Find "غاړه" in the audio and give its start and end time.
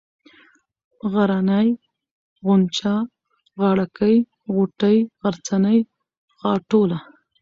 3.59-3.85